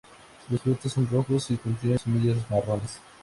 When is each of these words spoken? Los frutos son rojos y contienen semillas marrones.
Los 0.49 0.61
frutos 0.63 0.91
son 0.93 1.05
rojos 1.07 1.51
y 1.51 1.57
contienen 1.57 1.99
semillas 1.99 2.49
marrones. 2.49 2.99